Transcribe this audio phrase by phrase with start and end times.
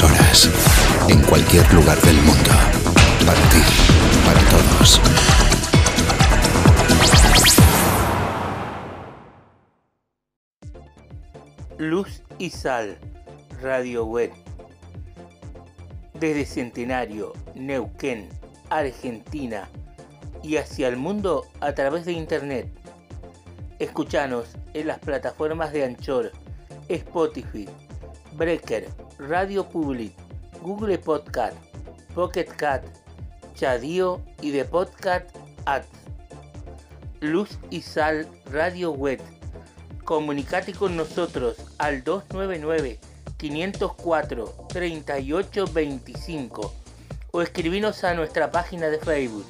[0.00, 0.48] horas,
[1.08, 2.50] en cualquier lugar del mundo.
[3.26, 3.62] Para ti,
[4.24, 5.00] para todos.
[11.76, 12.96] Luz y Sal,
[13.60, 14.32] Radio Web.
[16.14, 18.28] Desde Centenario, Neuquén,
[18.70, 19.68] Argentina
[20.42, 22.68] y hacia el mundo a través de Internet.
[23.78, 26.32] Escuchanos en las plataformas de Anchor,
[26.88, 27.68] Spotify,
[28.36, 28.86] Breaker,
[29.18, 30.12] Radio Public,
[30.62, 31.56] Google Podcast,
[32.14, 32.84] Pocket Cat,
[33.54, 35.36] Chadio y de Podcast
[35.66, 35.86] Ads.
[37.20, 39.20] Luz y Sal Radio Web.
[40.04, 42.98] Comunicate con nosotros al 299
[43.36, 46.74] 504 3825
[47.30, 49.46] o escribinos a nuestra página de Facebook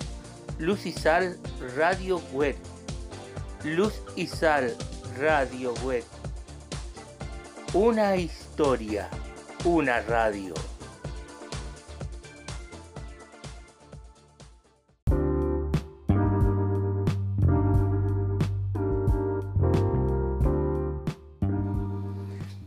[0.59, 1.39] Luz y Sal
[1.77, 2.57] Radio Web.
[3.65, 4.77] Luz y Sal
[5.19, 6.05] Radio Web.
[7.75, 8.17] Una
[8.53, 9.09] historia,
[9.65, 10.53] una radio.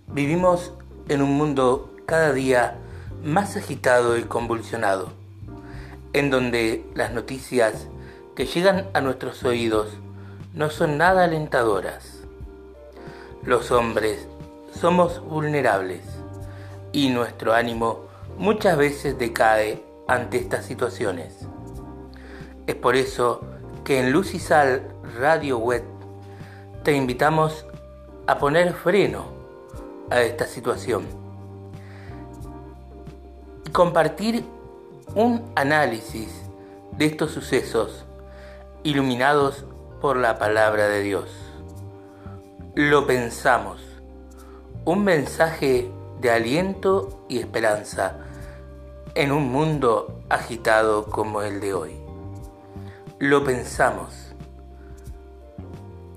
[0.07, 0.73] Vivimos
[1.07, 2.79] en un mundo cada día
[3.23, 5.09] más agitado y convulsionado,
[6.13, 7.89] en donde las noticias
[8.35, 9.89] que llegan a nuestros oídos
[10.55, 12.23] no son nada alentadoras.
[13.43, 14.27] Los hombres
[14.79, 16.01] somos vulnerables
[16.91, 18.05] y nuestro ánimo
[18.37, 21.47] muchas veces decae ante estas situaciones.
[22.67, 23.41] Es por eso
[23.83, 24.81] que en Luz y Sal
[25.17, 25.83] Radio Web
[26.83, 27.65] te invitamos
[28.27, 29.25] a poner freno
[30.09, 31.05] a esta situación
[33.65, 34.43] y compartir
[35.15, 36.29] un análisis
[36.91, 38.05] de estos sucesos
[38.83, 39.65] iluminados
[40.01, 41.29] por la palabra de Dios.
[42.75, 43.81] Lo pensamos,
[44.85, 45.89] un mensaje
[46.21, 48.19] de aliento y esperanza
[49.15, 51.95] en un mundo agitado como el de hoy.
[53.17, 54.35] Lo pensamos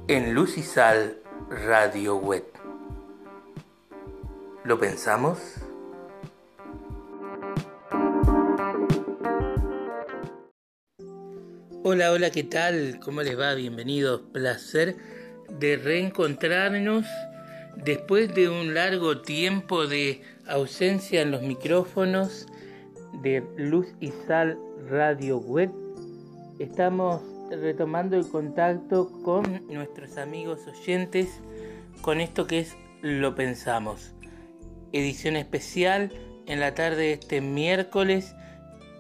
[0.06, 1.16] en Luz y Sal
[1.48, 2.44] Radio Web.
[4.65, 5.38] ¿Lo pensamos?
[11.84, 13.00] Hola, hola, ¿qué tal?
[13.03, 13.54] ¿Cómo les va?
[13.54, 14.20] Bienvenidos.
[14.31, 14.97] Placer
[15.48, 17.06] de reencontrarnos
[17.84, 22.47] después de un largo tiempo de ausencia en los micrófonos
[23.22, 24.59] de Luz y Sal
[24.89, 25.71] Radio Web.
[26.59, 31.41] Estamos retomando el contacto con nuestros amigos oyentes
[32.03, 34.12] con esto que es Lo Pensamos.
[34.93, 36.12] Edición especial
[36.47, 38.34] en la tarde de este miércoles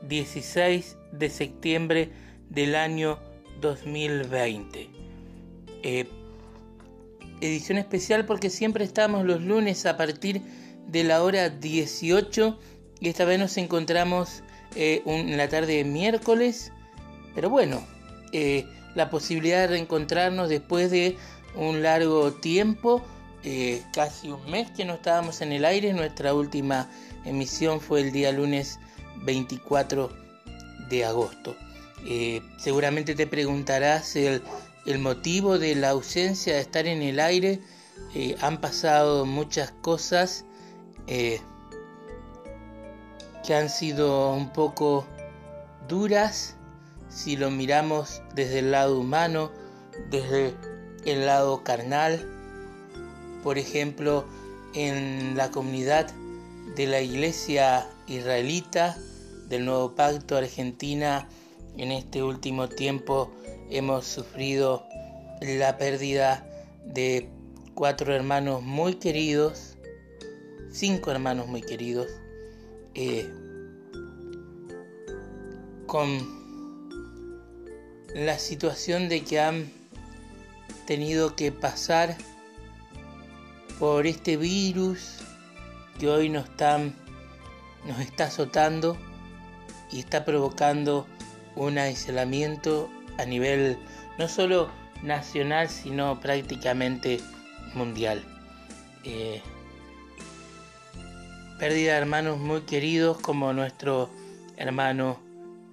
[0.08, 2.10] 16 de septiembre
[2.48, 3.18] del año
[3.60, 4.90] 2020.
[5.82, 6.06] Eh,
[7.40, 10.42] edición especial porque siempre estamos los lunes a partir
[10.86, 12.58] de la hora 18
[13.00, 14.42] y esta vez nos encontramos
[14.74, 16.72] eh, en la tarde de miércoles.
[17.34, 17.82] Pero bueno,
[18.32, 21.16] eh, la posibilidad de reencontrarnos después de
[21.54, 23.02] un largo tiempo,
[23.94, 25.92] casi un mes que no estábamos en el aire.
[25.92, 26.90] Nuestra última
[27.24, 28.78] emisión fue el día lunes
[29.22, 30.10] 24
[30.88, 31.56] de agosto.
[32.06, 34.42] Eh, seguramente te preguntarás el,
[34.98, 37.60] motivo de la ausencia de estar en el aire.
[38.14, 40.46] Eh, han pasado muchas cosas
[41.06, 41.40] eh,
[43.44, 45.06] que han sido un poco
[45.88, 46.54] duras
[47.10, 49.50] si lo miramos desde el lado humano,
[50.10, 50.54] desde
[51.04, 52.26] el lado carnal.
[53.42, 54.24] Por ejemplo,
[54.74, 56.10] en la comunidad
[56.76, 58.96] de la iglesia israelita
[59.48, 61.28] del nuevo pacto Argentina
[61.76, 63.30] en este último tiempo
[63.70, 64.86] hemos sufrido
[65.40, 66.46] la pérdida
[66.84, 67.28] de
[67.74, 69.76] cuatro hermanos muy queridos,
[70.70, 72.08] cinco hermanos muy queridos,
[72.94, 73.30] eh,
[75.86, 76.08] con
[78.14, 79.70] la situación de que han
[80.86, 82.16] tenido que pasar
[83.78, 85.18] por este virus
[85.98, 86.48] que hoy nos,
[87.86, 88.96] nos está azotando
[89.92, 91.06] y está provocando
[91.54, 93.78] un aislamiento a nivel
[94.18, 94.70] no solo
[95.02, 97.20] nacional, sino prácticamente
[97.74, 98.24] mundial.
[99.04, 99.42] Eh,
[101.58, 104.08] pérdida de hermanos muy queridos como nuestro
[104.56, 105.20] hermano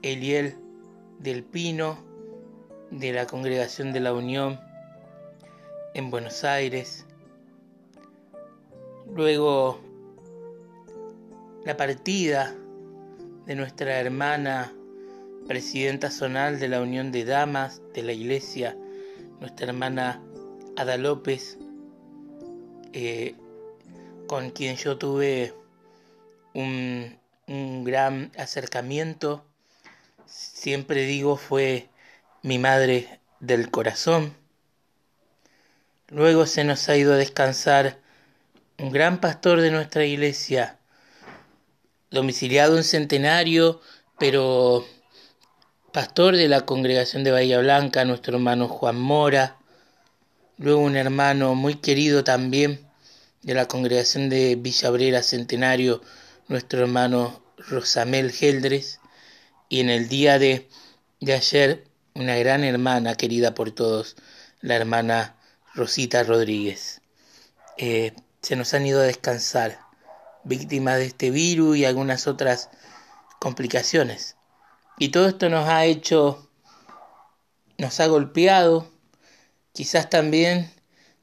[0.02, 0.56] Eliel
[1.20, 1.98] del Pino,
[2.92, 4.60] de la Congregación de la Unión
[5.94, 7.06] en Buenos Aires.
[9.14, 9.80] Luego
[11.66, 12.54] la partida
[13.46, 14.74] de nuestra hermana
[15.48, 18.76] presidenta zonal de la Unión de Damas de la Iglesia,
[19.40, 20.22] nuestra hermana
[20.76, 21.58] Ada López,
[22.94, 23.36] eh,
[24.28, 25.54] con quien yo tuve
[26.54, 29.46] un, un gran acercamiento,
[30.26, 31.90] siempre digo, fue
[32.42, 34.34] mi madre del corazón.
[36.08, 38.00] Luego se nos ha ido a descansar
[38.78, 40.80] un gran pastor de nuestra iglesia,
[42.10, 43.82] domiciliado en Centenario,
[44.18, 44.86] pero
[45.96, 49.56] pastor de la congregación de Bahía Blanca, nuestro hermano Juan Mora,
[50.58, 52.86] luego un hermano muy querido también
[53.44, 56.02] de la congregación de Villabrera Centenario,
[56.50, 59.00] nuestro hermano Rosamel Geldres,
[59.70, 60.68] y en el día de,
[61.22, 64.18] de ayer una gran hermana querida por todos,
[64.60, 65.38] la hermana
[65.76, 67.00] Rosita Rodríguez.
[67.78, 69.80] Eh, se nos han ido a descansar,
[70.44, 72.70] víctimas de este virus y algunas otras
[73.40, 74.35] complicaciones.
[74.98, 76.48] Y todo esto nos ha hecho,
[77.78, 78.88] nos ha golpeado,
[79.74, 80.72] quizás también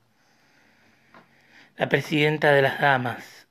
[1.77, 3.49] la presidenta de las damas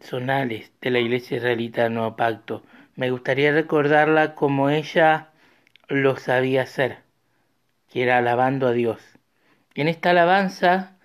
[0.00, 2.62] zonales de la Iglesia Israelita Nuevo Pacto.
[2.94, 5.30] Me gustaría recordarla como ella
[5.88, 6.98] lo sabía hacer
[7.90, 9.00] que era alabando a Dios.
[9.74, 10.96] En esta alabanza,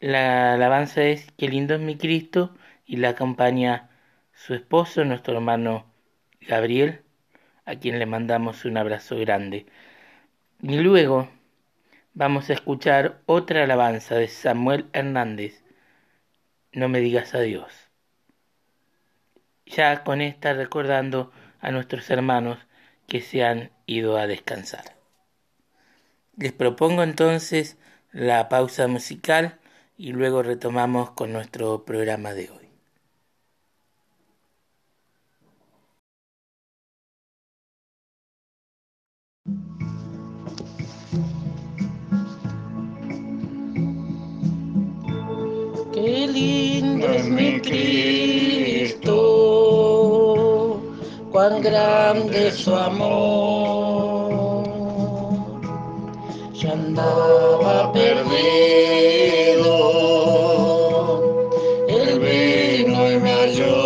[0.00, 2.54] la alabanza es Qué lindo es mi Cristo
[2.86, 3.90] y la acompaña
[4.32, 5.84] su esposo, nuestro hermano
[6.40, 7.02] Gabriel,
[7.66, 9.66] a quien le mandamos un abrazo grande.
[10.62, 11.28] Y luego
[12.14, 15.62] vamos a escuchar otra alabanza de Samuel Hernández,
[16.72, 17.70] No me digas adiós.
[19.66, 21.30] Ya con esta recordando
[21.60, 22.58] a nuestros hermanos
[23.06, 24.96] que se han ido a descansar.
[26.36, 27.76] Les propongo entonces
[28.10, 29.58] la pausa musical
[29.98, 32.61] y luego retomamos con nuestro programa de hoy.
[47.08, 49.10] Es mi Cristo,
[51.30, 54.32] cuán grande su amor
[56.54, 59.72] ya andaba perdido.
[61.88, 63.82] Él vino y me halló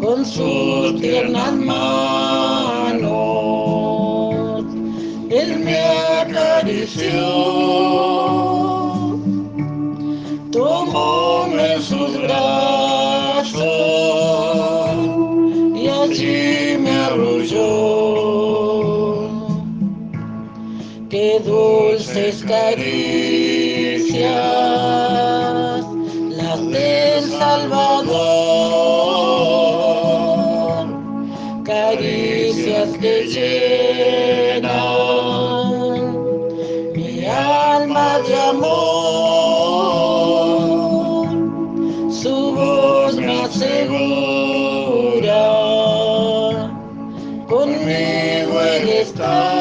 [0.00, 2.98] con sus tiernas manos.
[5.30, 5.78] Él me
[6.20, 7.57] acarició,
[22.18, 24.18] dulces caricias,
[26.30, 28.08] las del Salvador,
[31.64, 34.68] caricias que llenan
[36.94, 39.78] mi alma de amor,
[42.10, 44.58] su voz me asegura
[47.48, 49.57] conmigo Él está.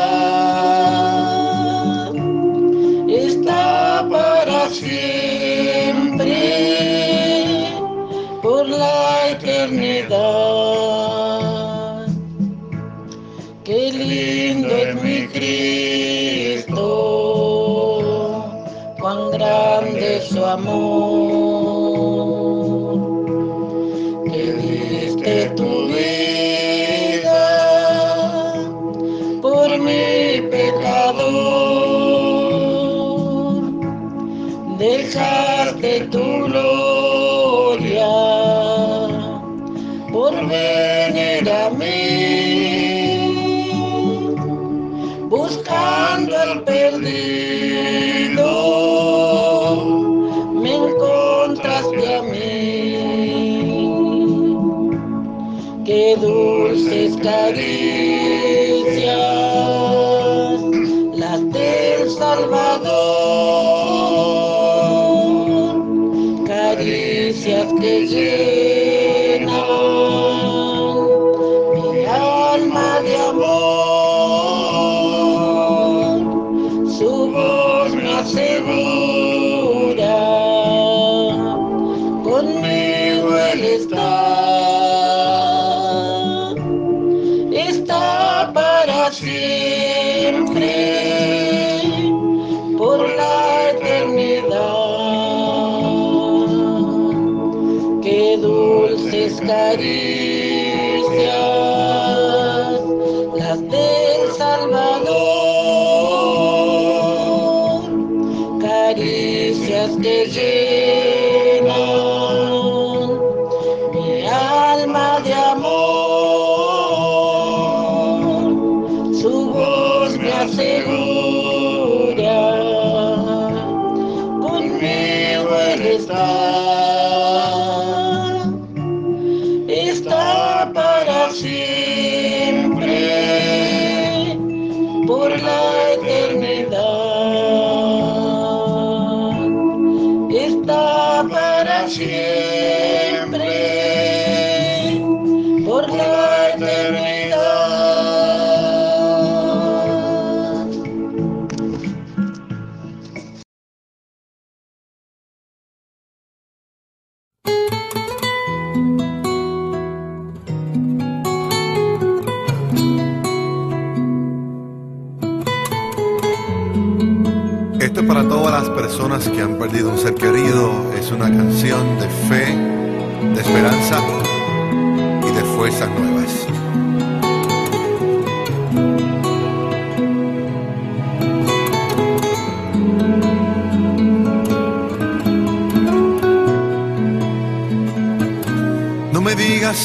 [99.36, 100.37] Dulces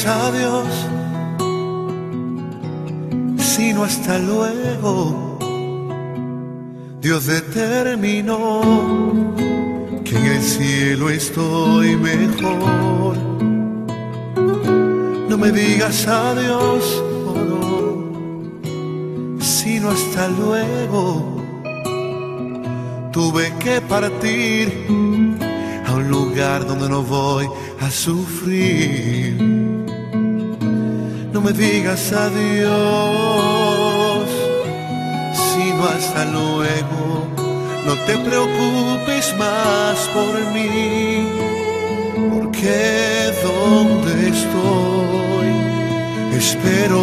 [0.03, 0.67] digas adiós,
[3.37, 5.37] sino hasta luego.
[7.01, 8.61] Dios determinó
[10.03, 13.17] que en el cielo estoy mejor.
[15.29, 21.41] No me digas adiós, oh no, sino hasta luego.
[23.11, 24.71] Tuve que partir
[25.85, 27.47] a un lugar donde no voy
[27.79, 29.42] a sufrir.
[31.43, 33.43] Me digas adiós
[35.53, 37.27] sino hasta luego.
[37.85, 41.27] No te preocupes más por mí,
[42.31, 45.49] porque donde estoy
[46.37, 47.01] espero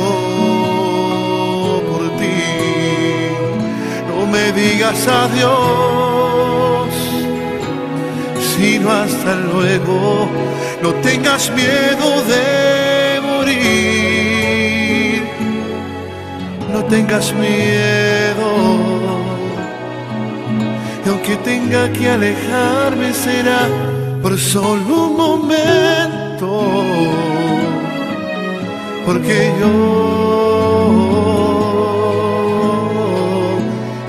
[1.90, 2.40] por ti.
[4.08, 6.88] No me digas adiós,
[8.56, 10.28] sino hasta luego.
[10.82, 14.29] No tengas miedo de morir
[16.90, 18.48] tengas miedo.
[21.04, 23.68] Y aunque tenga que alejarme será
[24.20, 26.50] por solo un momento,
[29.06, 29.72] porque yo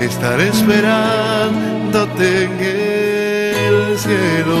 [0.00, 2.52] estaré esperándote en
[3.68, 4.58] el cielo.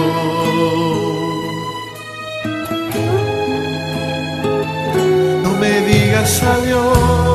[5.42, 7.31] No me digas adiós.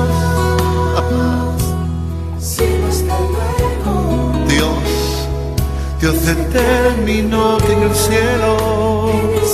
[6.27, 9.46] Dios determinó que en el cielo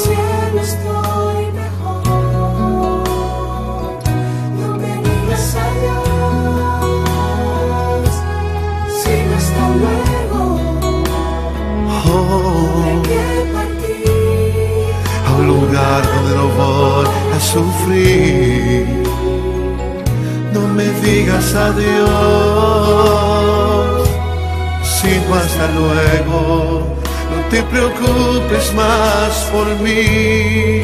[27.73, 30.83] preocupes más por mí,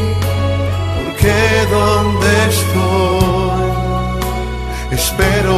[0.97, 1.35] porque
[1.69, 3.69] donde estoy,
[4.99, 5.57] espero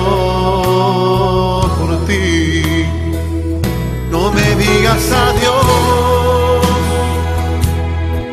[1.80, 2.86] por ti.
[4.12, 6.66] No me digas adiós,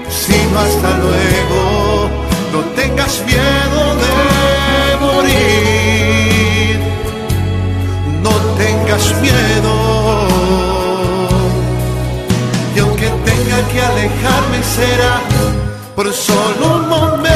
[0.09, 1.61] sino hasta luego.
[2.52, 3.48] No tengas miedo
[15.97, 17.28] por solo un momento,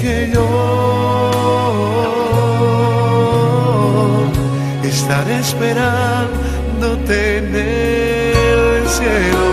[0.00, 0.48] porque yo
[4.82, 9.46] estaré esperándote en el cielo.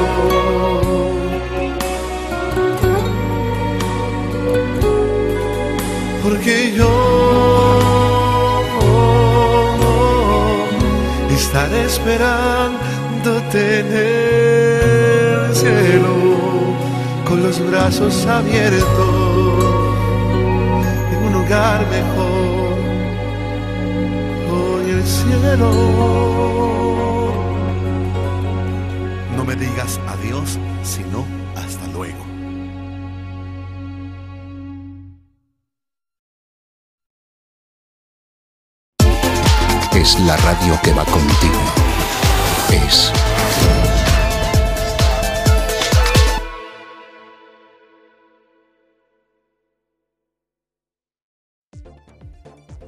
[6.23, 6.93] Porque yo
[11.35, 16.15] estaré esperándote en el cielo
[17.25, 19.26] con los brazos abiertos
[21.49, 22.77] mejor.
[24.51, 25.71] Hoy el cielo.
[29.35, 32.25] No me digas adiós, sino hasta luego.
[39.95, 41.16] Es la radio que va contigo.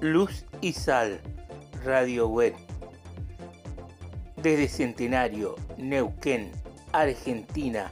[0.09, 1.21] Luz y Sal,
[1.85, 2.55] Radio Web.
[4.37, 6.51] Desde Centenario, Neuquén,
[6.93, 7.91] Argentina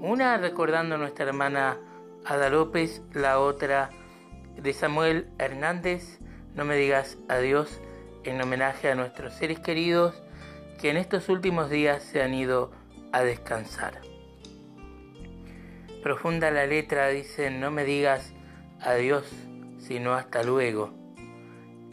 [0.00, 1.78] una recordando a nuestra hermana
[2.24, 3.90] Ada López, la otra
[4.56, 6.18] de Samuel Hernández,
[6.54, 7.80] No me digas adiós,
[8.24, 10.22] en homenaje a nuestros seres queridos
[10.80, 12.72] que en estos últimos días se han ido
[13.12, 14.00] a descansar.
[16.06, 18.32] Profunda la letra, dice, no me digas
[18.80, 19.24] adiós,
[19.80, 20.94] sino hasta luego.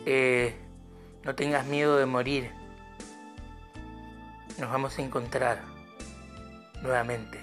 [0.06, 0.54] Eh,
[1.24, 2.52] no tengas miedo de morir.
[4.60, 5.64] Nos vamos a encontrar
[6.84, 7.40] nuevamente.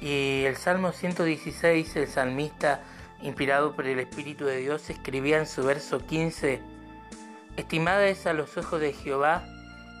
[0.00, 2.82] Y el Salmo 116, el salmista,
[3.22, 6.60] inspirado por el Espíritu de Dios, escribía en su verso 15,
[7.56, 9.44] Estimada es a los ojos de Jehová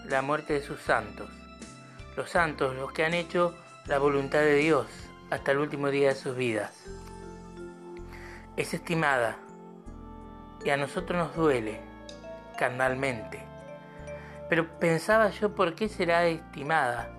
[0.06, 1.30] la muerte de sus santos.
[2.16, 3.54] Los santos, los que han hecho
[3.86, 4.86] la voluntad de Dios
[5.30, 6.72] hasta el último día de sus vidas.
[8.56, 9.36] Es estimada
[10.64, 11.80] y a nosotros nos duele
[12.58, 13.40] carnalmente.
[14.48, 17.10] Pero pensaba yo por qué será estimada.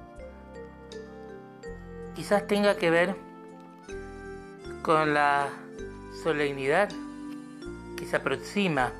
[2.16, 3.16] Quizás tenga que ver
[4.82, 5.50] con la
[6.24, 6.90] solemnidad
[7.98, 8.92] que se aproxima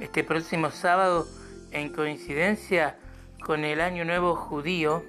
[0.00, 1.28] este próximo sábado
[1.70, 2.96] en coincidencia
[3.44, 5.04] con el Año Nuevo Judío.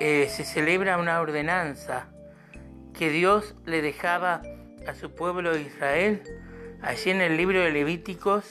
[0.00, 2.08] Eh, se celebra una ordenanza
[2.96, 4.42] que Dios le dejaba
[4.86, 6.22] a su pueblo Israel
[6.80, 8.44] Allí en el libro de Levíticos,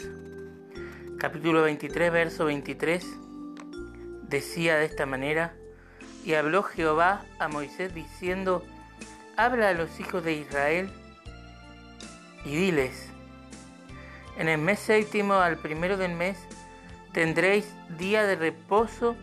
[1.17, 3.05] capítulo 23, verso 23,
[4.23, 5.53] decía de esta manera,
[6.25, 8.65] y habló Jehová a Moisés diciendo,
[9.37, 10.89] habla a los hijos de Israel
[12.43, 13.07] y diles,
[14.37, 16.37] en el mes séptimo al primero del mes
[17.13, 19.15] tendréis día de reposo,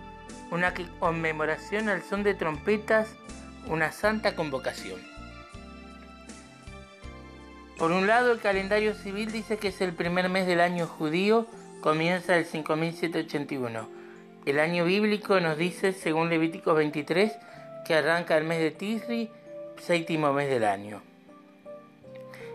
[0.50, 3.08] una conmemoración al son de trompetas,
[3.68, 5.00] una santa convocación.
[7.78, 11.46] Por un lado, el calendario civil dice que es el primer mes del año judío,
[11.80, 13.88] comienza el 5781.
[14.46, 17.32] El año bíblico nos dice, según Levítico 23,
[17.84, 19.30] que arranca el mes de Tisri,
[19.80, 21.02] séptimo mes del año.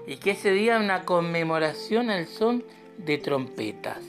[0.08, 2.64] Y que ese día una conmemoración al son
[2.98, 4.00] de trompetas.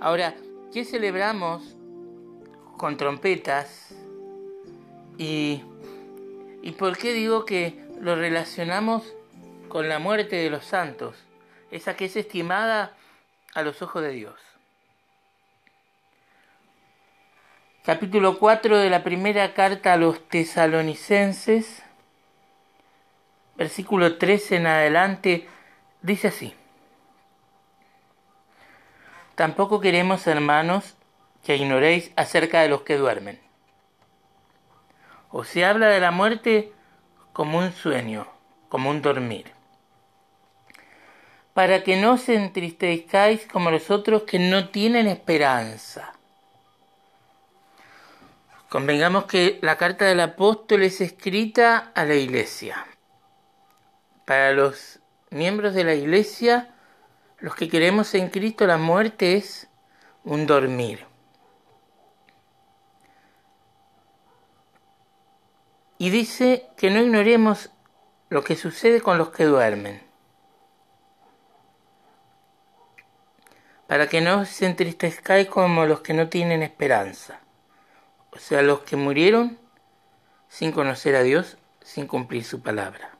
[0.00, 0.34] Ahora,
[0.72, 1.76] ¿qué celebramos
[2.80, 3.94] con trompetas?
[5.18, 5.62] Y,
[6.62, 9.14] ¿Y por qué digo que lo relacionamos
[9.68, 11.14] con la muerte de los santos?
[11.70, 12.96] Esa que es estimada
[13.52, 14.40] a los ojos de Dios.
[17.84, 21.82] Capítulo 4 de la primera carta a los tesalonicenses,
[23.56, 25.46] versículo 13 en adelante,
[26.00, 26.54] dice así.
[29.34, 30.96] Tampoco queremos, hermanos,
[31.44, 33.40] que ignoréis acerca de los que duermen.
[35.30, 36.72] O se habla de la muerte
[37.32, 38.26] como un sueño,
[38.68, 39.52] como un dormir.
[41.54, 46.12] Para que no se entristezcáis como los otros que no tienen esperanza.
[48.68, 52.86] Convengamos que la carta del apóstol es escrita a la iglesia.
[54.24, 55.00] Para los
[55.30, 56.72] miembros de la iglesia,
[57.38, 59.68] los que queremos en Cristo, la muerte es
[60.22, 61.09] un dormir.
[66.00, 67.70] Y dice que no ignoremos
[68.28, 70.02] lo que sucede con los que duermen.
[73.86, 77.40] Para que no se entristezcáis como los que no tienen esperanza
[78.32, 79.58] o sea, los que murieron
[80.48, 83.10] sin conocer a Dios, sin cumplir su palabra.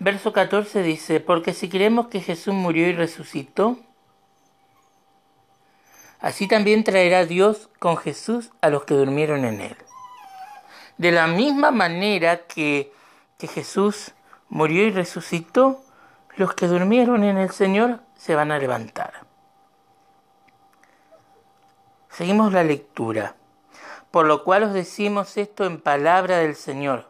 [0.00, 3.78] Verso 14 dice, porque si creemos que Jesús murió y resucitó,
[6.20, 9.76] así también traerá Dios con Jesús a los que durmieron en él.
[10.96, 12.92] De la misma manera que,
[13.38, 14.12] que Jesús
[14.48, 15.82] murió y resucitó,
[16.36, 19.26] los que durmieron en el Señor se van a levantar.
[22.10, 23.34] Seguimos la lectura.
[24.10, 27.06] Por lo cual os decimos esto en palabra del Señor,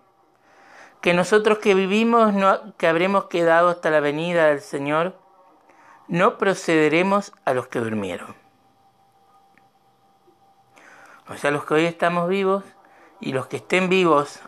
[1.00, 2.34] que nosotros que vivimos,
[2.76, 5.16] que habremos quedado hasta la venida del Señor,
[6.08, 8.37] no procederemos a los que durmieron.
[11.30, 12.64] O sea, los que hoy estamos vivos
[13.20, 14.40] y los que estén vivos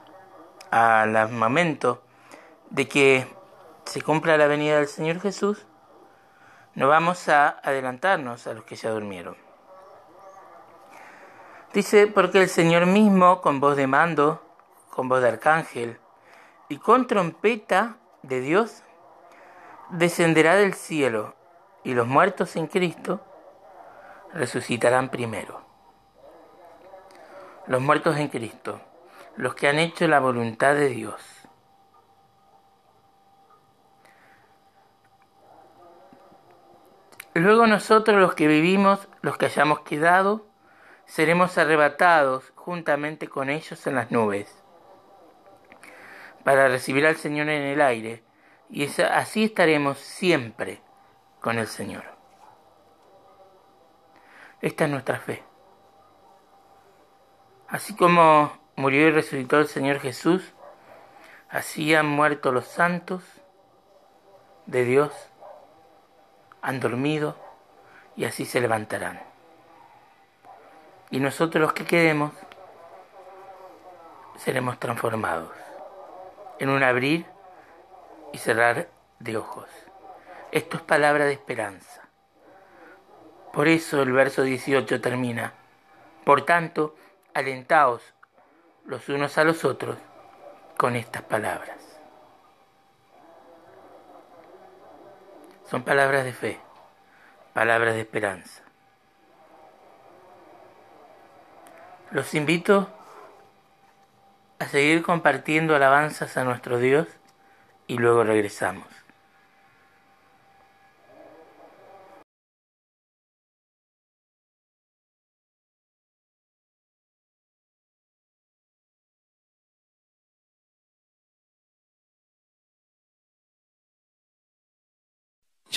[0.70, 2.02] al momento
[2.70, 3.26] de que
[3.84, 5.66] se cumpla la venida del Señor Jesús,
[6.74, 9.36] no vamos a adelantarnos a los que ya durmieron.
[11.74, 14.42] Dice, porque el Señor mismo, con voz de mando,
[14.90, 15.98] con voz de arcángel
[16.68, 18.82] y con trompeta de Dios,
[19.90, 21.34] descenderá del cielo
[21.84, 23.20] y los muertos en Cristo
[24.32, 25.69] resucitarán primero.
[27.66, 28.80] Los muertos en Cristo,
[29.36, 31.40] los que han hecho la voluntad de Dios.
[37.34, 40.46] Luego nosotros los que vivimos, los que hayamos quedado,
[41.06, 44.62] seremos arrebatados juntamente con ellos en las nubes,
[46.44, 48.24] para recibir al Señor en el aire,
[48.68, 50.82] y así estaremos siempre
[51.40, 52.04] con el Señor.
[54.60, 55.49] Esta es nuestra fe.
[57.70, 60.52] Así como murió y resucitó el Señor Jesús,
[61.48, 63.24] así han muerto los santos
[64.66, 65.12] de Dios,
[66.62, 67.36] han dormido
[68.16, 69.30] y así se levantarán
[71.10, 72.32] y nosotros los que quedemos
[74.36, 75.50] seremos transformados
[76.58, 77.26] en un abrir
[78.32, 79.68] y cerrar de ojos.
[80.52, 82.08] Esto es palabra de esperanza.
[83.52, 85.52] Por eso el verso 18 termina.
[86.24, 86.94] Por tanto,
[87.34, 88.14] alentaos
[88.84, 89.96] los unos a los otros
[90.76, 91.76] con estas palabras.
[95.70, 96.60] Son palabras de fe,
[97.52, 98.64] palabras de esperanza.
[102.10, 102.88] Los invito
[104.58, 107.06] a seguir compartiendo alabanzas a nuestro Dios
[107.86, 108.88] y luego regresamos.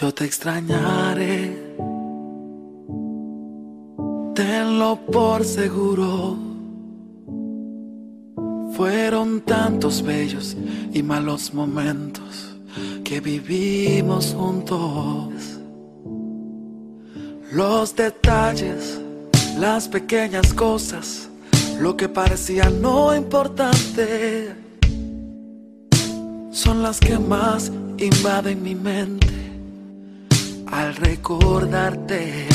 [0.04, 1.76] Yo te extrañaré,
[4.36, 6.38] tenlo por seguro.
[8.76, 10.58] Fueron tantos bellos
[10.92, 12.54] y malos momentos
[13.06, 15.32] que vivimos juntos.
[17.54, 19.00] Los detalles,
[19.58, 21.30] las pequeñas cosas,
[21.80, 24.54] lo que parecía no importante,
[26.52, 29.33] son las que más invaden mi mente
[30.74, 32.48] al recordarte.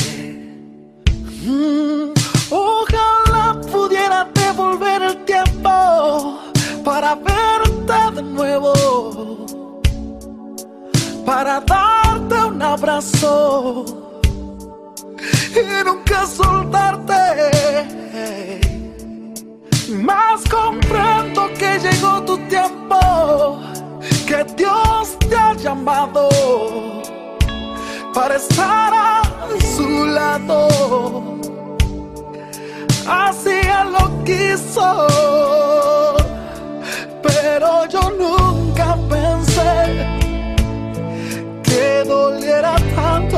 [1.45, 2.11] Mm,
[2.49, 6.39] ojalá pudiera devolver el tiempo
[6.83, 9.45] para verte de nuevo,
[11.25, 13.85] para darte un abrazo
[15.55, 17.23] y nunca soltarte.
[19.89, 23.59] Más comprendo que llegó tu tiempo,
[24.27, 26.29] que Dios te ha llamado
[28.13, 29.21] para estar a
[29.75, 30.67] su lado.
[33.07, 35.07] Así él lo quiso,
[37.21, 40.05] pero yo nunca pensé
[41.63, 43.28] que doliera tanto.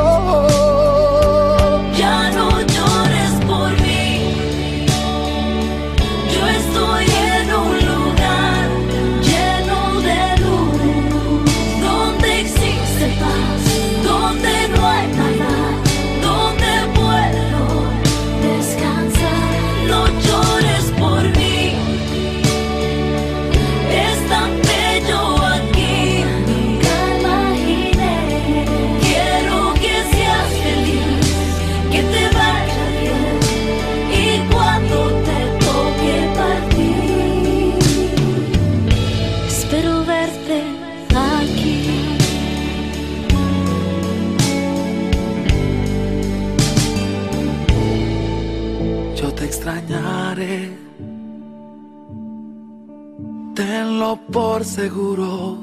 [54.32, 55.58] Por seguro.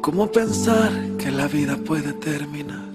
[0.00, 2.88] ¿Cómo pensar que la vida puede terminar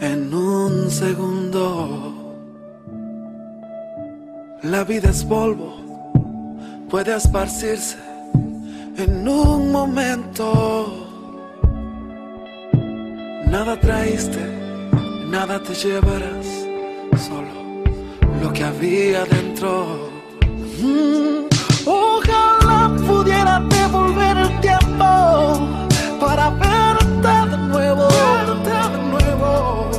[0.00, 2.14] en un segundo?
[4.62, 5.74] La vida es polvo,
[6.88, 7.98] puede esparcirse
[8.96, 11.08] en un momento.
[13.48, 14.40] Nada traíste,
[15.28, 16.46] nada te llevarás,
[17.26, 17.62] solo
[18.40, 20.10] lo que había dentro.
[20.80, 21.51] Mm.
[21.84, 25.68] Ojalá pudiera devolver el tiempo
[26.20, 29.90] para verte de nuevo, verte de nuevo,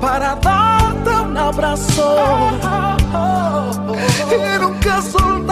[0.00, 2.16] para darte un abrazo
[4.30, 5.51] y nunca.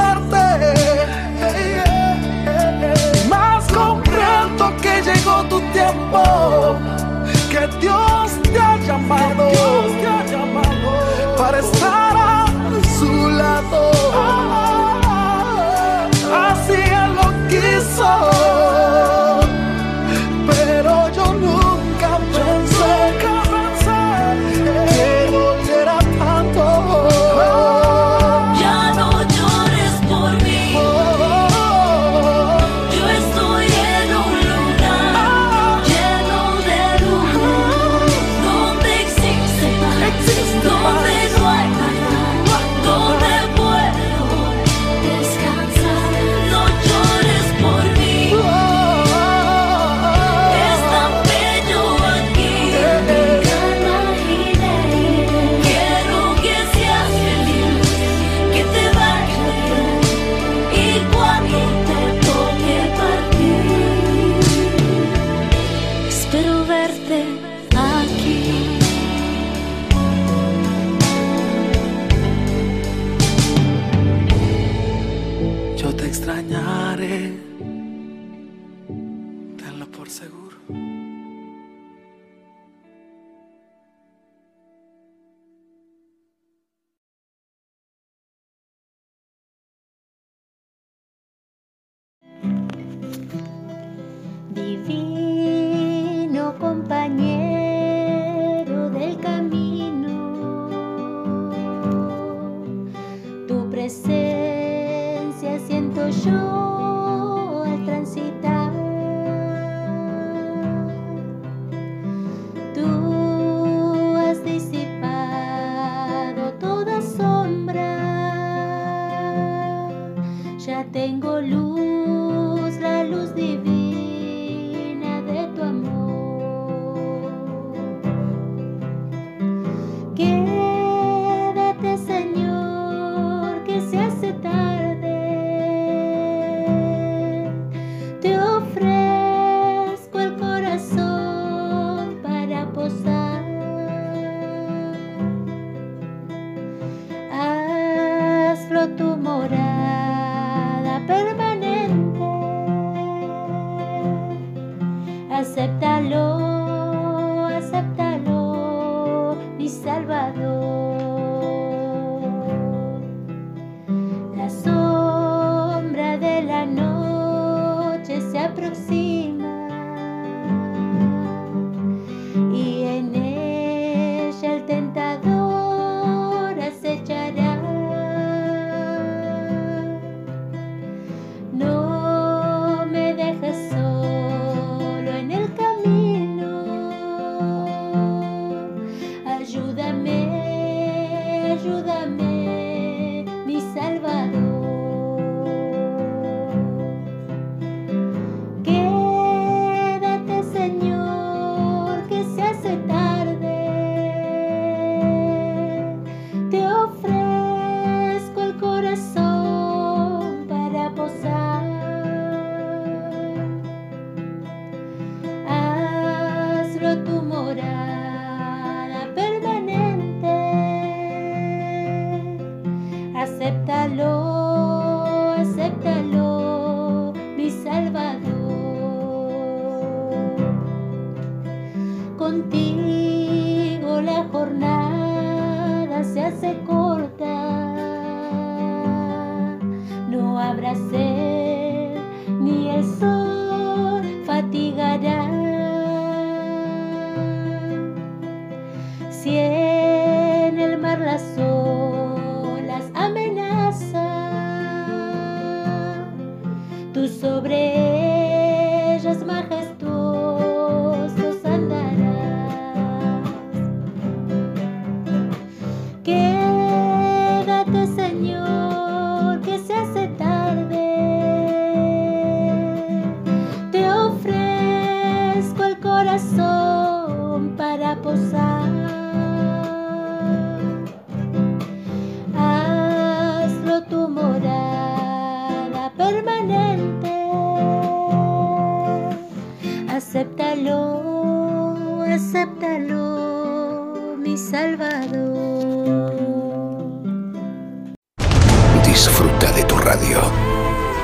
[299.20, 300.18] Disfruta de tu radio.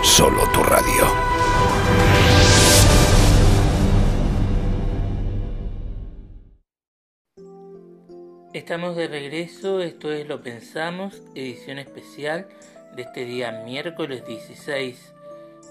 [0.02, 1.04] Solo tu radio.
[8.54, 12.48] Estamos de regreso, esto es Lo Pensamos, edición especial
[12.94, 15.12] de este día miércoles 16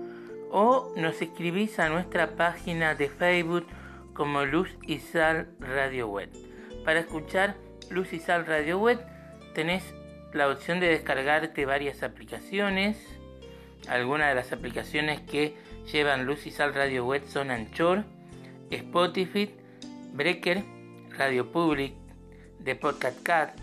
[0.50, 3.66] o nos escribís a nuestra página de Facebook
[4.14, 6.30] como Luz y Sal Radio Web.
[6.84, 7.56] Para escuchar
[7.90, 9.04] Luz y Sal Radio Web
[9.54, 9.94] tenés
[10.32, 12.96] la opción de descargarte varias aplicaciones.
[13.88, 15.56] Algunas de las aplicaciones que
[15.92, 18.04] llevan Luz y Sal Radio Web son Anchor,
[18.70, 19.54] Spotify,
[20.12, 20.64] Breaker,
[21.16, 21.94] Radio Public,
[22.64, 23.58] The Podcast Cat,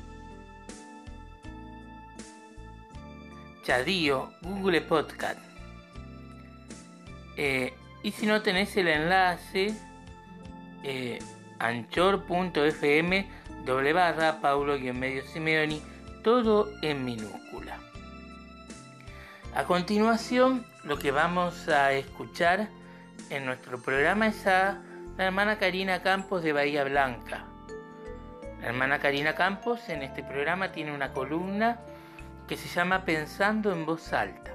[3.64, 5.55] Chadío, Google Podcast.
[7.38, 9.74] Eh, y si no tenés el enlace,
[10.84, 11.20] eh,
[11.60, 13.28] anchor.fm
[13.66, 15.82] doble barra Paulo y en medio Simeoni,
[16.24, 17.80] todo en minúscula.
[19.56, 22.68] A continuación, lo que vamos a escuchar
[23.30, 24.82] en nuestro programa es a
[25.18, 27.46] la hermana Karina Campos de Bahía Blanca.
[28.62, 31.80] La hermana Karina Campos en este programa tiene una columna
[32.48, 34.52] que se llama Pensando en voz alta.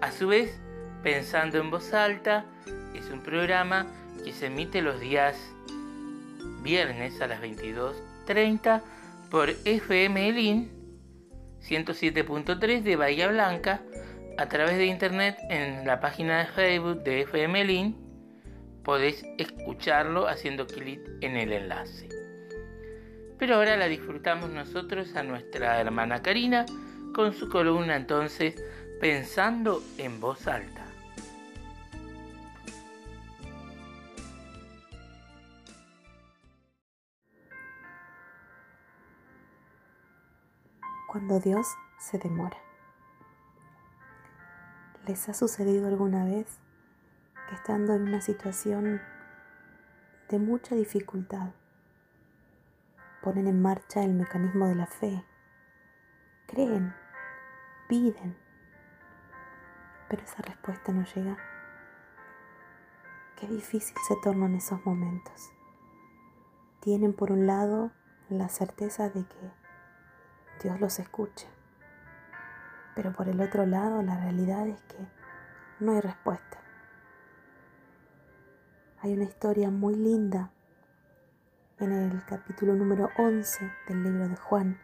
[0.00, 0.58] A su vez,
[1.06, 2.46] Pensando en voz alta
[2.92, 3.86] es un programa
[4.24, 5.36] que se emite los días
[6.64, 8.82] viernes a las 22.30
[9.30, 10.68] por FM Elin
[11.62, 13.82] 107.3 de Bahía Blanca
[14.36, 17.96] a través de internet en la página de Facebook de FM Elin
[19.38, 22.08] escucharlo haciendo clic en el enlace.
[23.38, 26.66] Pero ahora la disfrutamos nosotros a nuestra hermana Karina
[27.14, 28.60] con su columna entonces
[29.00, 30.85] Pensando en voz alta.
[41.16, 42.58] Cuando Dios se demora.
[45.06, 46.58] ¿Les ha sucedido alguna vez
[47.48, 49.00] que estando en una situación
[50.28, 51.52] de mucha dificultad,
[53.22, 55.24] ponen en marcha el mecanismo de la fe,
[56.48, 56.94] creen,
[57.88, 58.36] piden,
[60.10, 61.38] pero esa respuesta no llega?
[63.40, 65.50] Qué difícil se tornan esos momentos.
[66.80, 67.90] Tienen por un lado
[68.28, 69.65] la certeza de que
[70.62, 71.46] Dios los escucha.
[72.94, 75.06] Pero por el otro lado, la realidad es que
[75.80, 76.58] no hay respuesta.
[79.00, 80.50] Hay una historia muy linda
[81.78, 84.80] en el capítulo número 11 del libro de Juan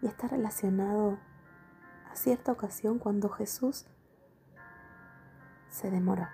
[0.00, 1.18] y está relacionado
[2.10, 3.86] a cierta ocasión cuando Jesús
[5.68, 6.28] se demoró.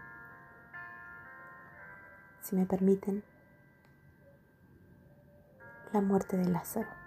[2.41, 3.25] Si me permiten,
[5.93, 7.04] la muerte de Lázaro.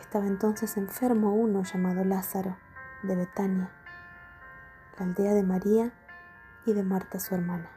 [0.00, 2.56] Estaba entonces enfermo uno llamado Lázaro
[3.02, 3.70] de Betania,
[4.98, 5.92] la aldea de María
[6.64, 7.68] y de Marta su hermana.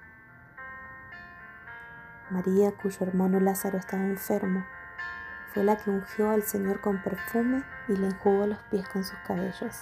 [2.30, 4.66] María, cuyo hermano Lázaro estaba enfermo,
[5.54, 9.18] fue la que ungió al Señor con perfume y le enjugó los pies con sus
[9.28, 9.82] cabellos.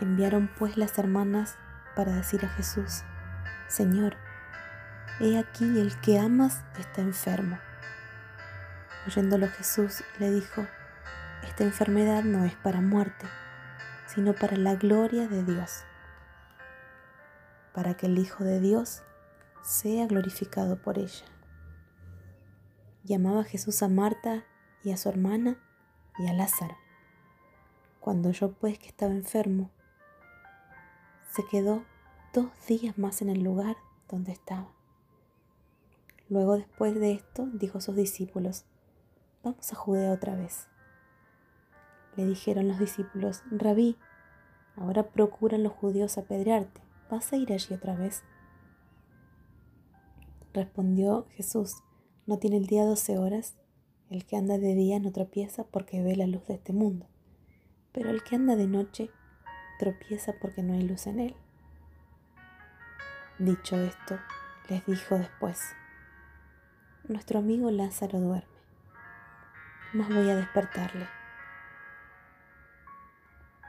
[0.00, 1.56] Enviaron pues las hermanas
[1.96, 3.02] para decir a Jesús,
[3.68, 4.16] Señor,
[5.20, 7.58] he aquí el que amas está enfermo.
[9.06, 10.66] Oyéndolo Jesús le dijo,
[11.42, 13.26] esta enfermedad no es para muerte,
[14.06, 15.84] sino para la gloria de Dios,
[17.72, 19.02] para que el Hijo de Dios
[19.62, 21.24] sea glorificado por ella.
[23.04, 24.44] Llamaba Jesús a Marta
[24.82, 25.58] y a su hermana
[26.18, 26.76] y a Lázaro.
[28.00, 29.70] Cuando oyó pues que estaba enfermo,
[31.30, 31.84] se quedó
[32.32, 33.76] dos días más en el lugar
[34.08, 34.72] donde estaba.
[36.28, 38.64] Luego después de esto dijo a sus discípulos,
[39.42, 40.68] vamos a Judea otra vez.
[42.16, 43.96] Le dijeron los discípulos, Rabí,
[44.76, 46.80] ahora procuran los judíos apedrearte,
[47.10, 48.22] ¿vas a ir allí otra vez?
[50.52, 51.76] Respondió Jesús,
[52.26, 53.56] ¿no tiene el día doce horas?
[54.10, 57.06] El que anda de día no tropieza porque ve la luz de este mundo,
[57.92, 59.10] pero el que anda de noche
[59.78, 61.36] tropieza porque no hay luz en él.
[63.38, 64.18] Dicho esto,
[64.68, 65.60] les dijo después,
[67.08, 68.58] nuestro amigo Lázaro duerme,
[69.94, 71.19] mas voy a despertarle.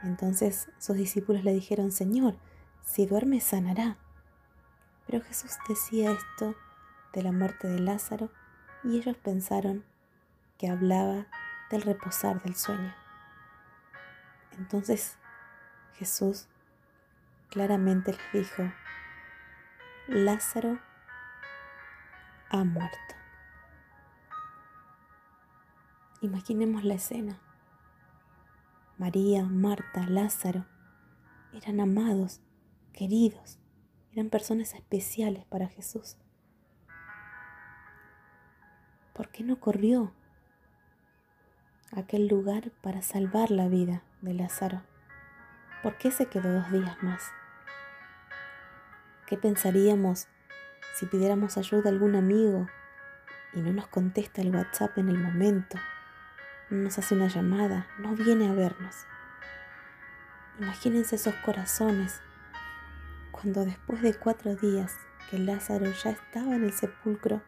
[0.02, 2.36] Entonces sus discípulos le dijeron, Señor,
[2.84, 3.96] si duerme sanará.
[5.06, 6.54] Pero Jesús decía esto
[7.12, 8.30] de la muerte de Lázaro
[8.84, 9.84] y ellos pensaron
[10.58, 11.26] que hablaba
[11.70, 12.94] del reposar del sueño.
[14.58, 15.16] Entonces
[15.94, 16.48] Jesús
[17.50, 18.72] claramente les dijo,
[20.08, 20.78] Lázaro
[22.50, 22.96] ha muerto.
[26.20, 27.40] Imaginemos la escena.
[28.98, 30.66] María, Marta, Lázaro
[31.52, 32.40] eran amados,
[32.92, 33.58] queridos,
[34.12, 36.16] eran personas especiales para Jesús.
[39.12, 40.12] ¿por qué no corrió
[41.94, 44.82] a aquel lugar para salvar la vida de Lázaro?
[45.82, 47.22] ¿Por qué se quedó dos días más?
[49.26, 50.28] ¿Qué pensaríamos
[50.94, 52.66] si pidiéramos ayuda a algún amigo
[53.54, 55.78] y no nos contesta el WhatsApp en el momento?
[56.72, 59.04] No nos hace una llamada, no viene a vernos.
[60.58, 62.22] Imagínense esos corazones
[63.30, 64.96] cuando después de cuatro días
[65.28, 67.42] que Lázaro ya estaba en el sepulcro,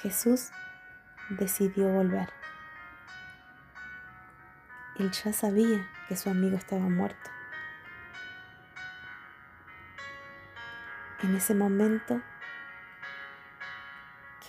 [0.00, 0.52] Jesús
[1.28, 2.30] decidió volver.
[4.98, 7.30] Él ya sabía que su amigo estaba muerto.
[11.22, 12.22] En ese momento,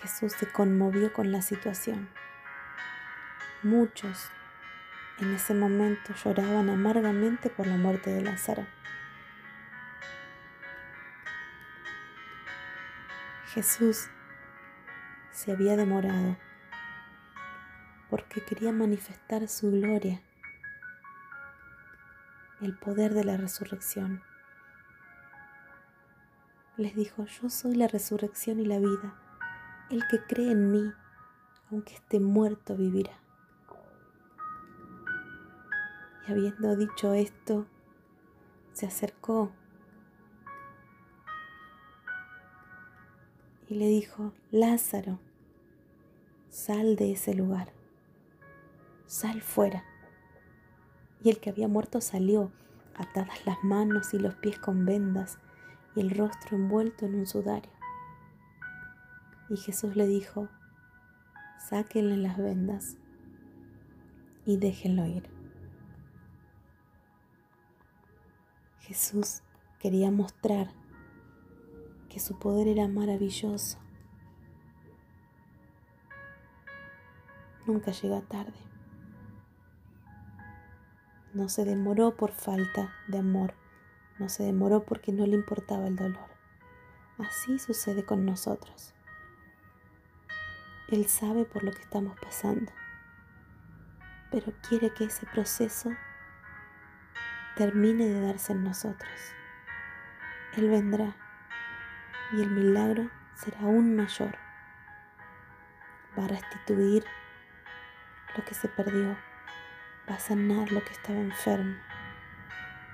[0.01, 2.09] Jesús se conmovió con la situación.
[3.63, 4.29] Muchos
[5.19, 8.65] en ese momento lloraban amargamente por la muerte de Lázaro.
[13.47, 14.09] Jesús
[15.31, 16.37] se había demorado
[18.09, 20.21] porque quería manifestar su gloria,
[22.61, 24.21] el poder de la resurrección.
[26.77, 29.26] Les dijo, yo soy la resurrección y la vida.
[29.89, 30.91] El que cree en mí,
[31.71, 33.13] aunque esté muerto, vivirá.
[36.27, 37.65] Y habiendo dicho esto,
[38.73, 39.51] se acercó
[43.69, 45.19] y le dijo, Lázaro,
[46.49, 47.71] sal de ese lugar,
[49.05, 49.85] sal fuera.
[51.23, 52.51] Y el que había muerto salió,
[52.95, 55.37] atadas las manos y los pies con vendas
[55.95, 57.76] y el rostro envuelto en un sudario.
[59.49, 60.49] Y Jesús le dijo,
[61.59, 62.97] sáquenle las vendas
[64.45, 65.29] y déjenlo ir.
[68.79, 69.41] Jesús
[69.79, 70.69] quería mostrar
[72.09, 73.77] que su poder era maravilloso
[77.67, 78.53] nunca llega tarde.
[81.33, 83.53] No se demoró por falta de amor,
[84.17, 86.29] no se demoró porque no le importaba el dolor.
[87.19, 88.93] Así sucede con nosotros.
[90.89, 92.71] Él sabe por lo que estamos pasando,
[94.31, 95.91] pero quiere que ese proceso
[97.57, 99.11] termine de darse en nosotros.
[100.55, 101.13] Él vendrá
[102.31, 104.37] y el milagro será aún mayor.
[106.17, 107.03] Va a restituir
[108.37, 109.17] lo que se perdió,
[110.09, 111.75] va a sanar lo que estaba enfermo,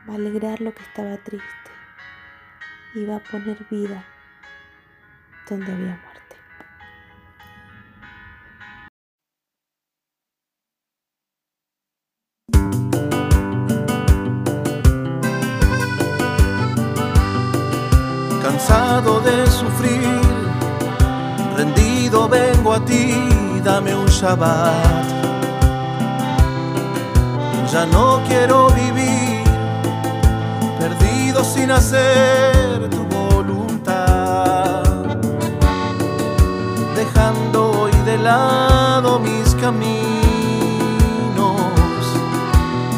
[0.09, 1.71] va a alegrar lo que estaba triste
[2.95, 4.03] y va a poner vida
[5.47, 6.22] donde había muerte.
[18.53, 20.21] Cansado de sufrir,
[21.57, 23.15] rendido vengo a ti,
[23.63, 25.07] dame un Shabbat.
[27.71, 29.43] Ya no quiero vivir
[30.79, 34.83] perdido sin hacer tu voluntad,
[36.95, 40.05] dejando hoy de lado mis caminos,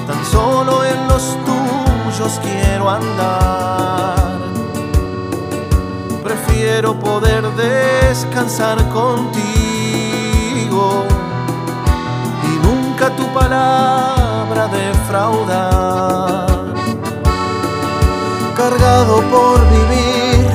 [0.06, 4.35] tan solo en los tuyos quiero andar.
[6.56, 9.44] Prefiero poder descansar contigo
[12.44, 16.48] y nunca tu palabra defraudar.
[18.56, 20.48] Cargado por vivir,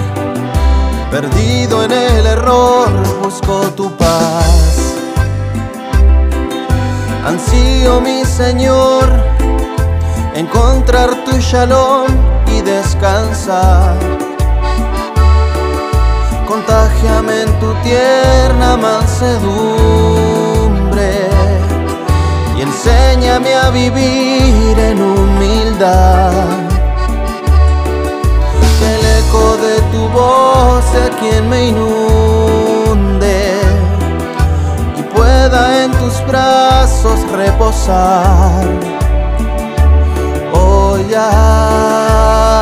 [1.10, 2.88] perdido en el error,
[3.22, 4.94] busco tu paz.
[7.26, 9.04] Ansío, mi Señor,
[10.34, 12.06] encontrar tu shalom
[12.46, 14.19] y descansar.
[16.70, 19.50] Contágiame en tu tierna mansedumbre
[22.56, 26.30] y enséñame a vivir en humildad.
[28.78, 33.38] Que el eco de tu voz sea quien me inunde
[34.96, 38.64] y pueda en tus brazos reposar.
[40.52, 42.60] Oh, ya.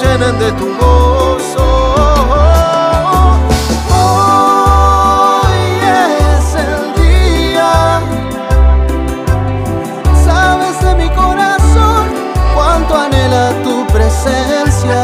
[0.00, 1.66] Llenen de tu gozo.
[3.90, 5.60] Hoy
[6.36, 8.00] es el día
[10.24, 12.06] Sabes de mi corazón
[12.54, 15.00] cuánto anhela tu presencia.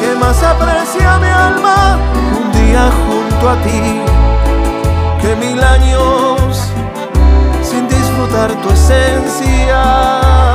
[0.00, 1.98] Que más aprecia mi alma
[2.38, 4.00] un día junto a ti
[5.20, 6.70] que mil años
[7.62, 10.53] sin disfrutar tu esencia.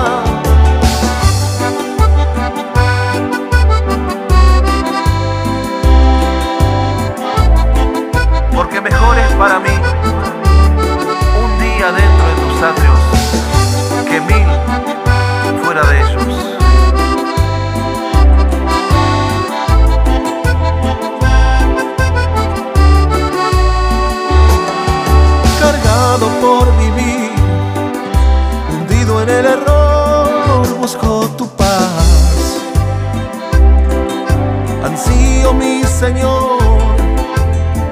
[35.53, 36.59] Mi Señor,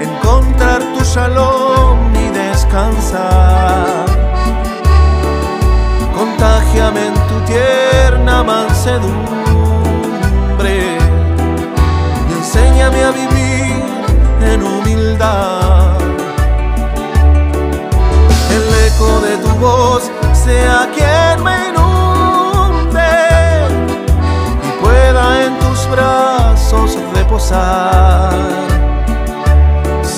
[0.00, 4.06] encontrar tu shalom y descansar.
[6.16, 9.28] Contágiame en tu tierna mansedumbre
[12.28, 13.84] y enséñame a vivir
[14.40, 15.98] en humildad.
[18.50, 21.77] El eco de tu voz sea quien me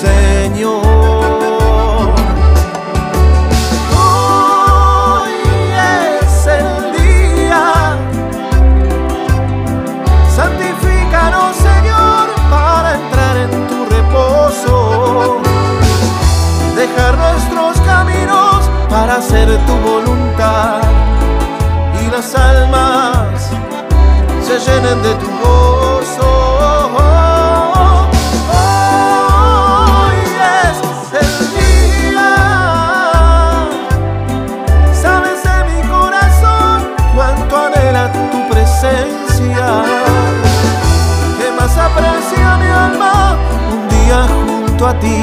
[0.01, 0.81] Señor.
[3.95, 5.33] Hoy
[5.71, 7.95] es el día.
[10.35, 15.37] Santifícanos, Señor, para entrar en tu reposo.
[16.75, 20.81] Dejar nuestros caminos para hacer tu voluntad
[22.03, 23.51] y las almas
[24.43, 25.10] se llenen de
[44.87, 45.21] a ti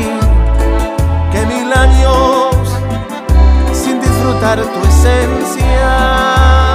[1.33, 2.55] que mil años
[3.73, 6.68] sin disfrutar tu esencia.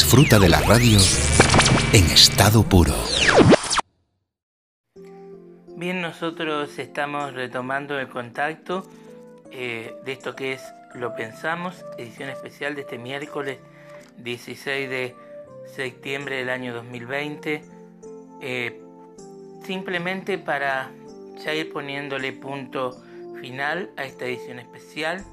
[0.00, 0.96] Disfruta de la radio
[1.92, 2.94] en estado puro.
[5.76, 8.88] Bien, nosotros estamos retomando el contacto
[9.50, 10.62] eh, de esto que es
[10.94, 13.58] Lo Pensamos, edición especial de este miércoles
[14.18, 15.16] 16 de
[15.66, 17.64] septiembre del año 2020.
[18.40, 18.80] Eh,
[19.64, 20.92] simplemente para
[21.44, 23.02] ya ir poniéndole punto
[23.40, 25.24] final a esta edición especial,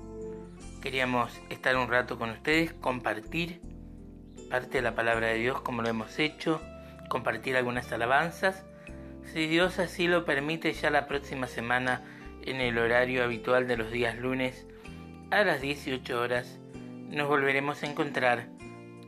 [0.82, 3.62] queríamos estar un rato con ustedes, compartir
[4.56, 6.62] parte de la palabra de Dios como lo hemos hecho,
[7.10, 8.64] compartir algunas alabanzas.
[9.34, 12.02] Si Dios así lo permite, ya la próxima semana
[12.42, 14.66] en el horario habitual de los días lunes
[15.30, 16.58] a las 18 horas
[17.10, 18.48] nos volveremos a encontrar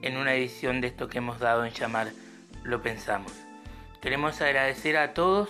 [0.01, 2.09] en una edición de esto que hemos dado en llamar
[2.63, 3.31] Lo Pensamos.
[4.01, 5.47] Queremos agradecer a todos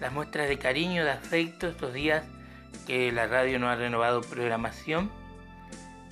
[0.00, 2.24] las muestras de cariño, de afecto estos días
[2.86, 5.10] que la radio no ha renovado programación.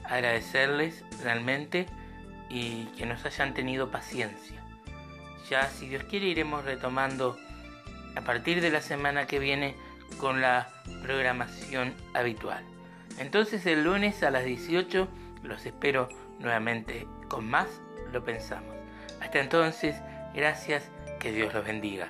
[0.04, 1.86] Agradecerles realmente
[2.51, 4.62] y que nos hayan tenido paciencia.
[5.48, 7.38] Ya si Dios quiere iremos retomando
[8.16, 9.76] a partir de la semana que viene
[10.18, 10.68] con la
[11.03, 12.64] programación habitual.
[13.18, 15.09] Entonces el lunes a las 18
[15.42, 17.68] los espero nuevamente con más,
[18.12, 18.74] lo pensamos.
[19.20, 19.96] Hasta entonces,
[20.34, 22.09] gracias, que Dios los bendiga.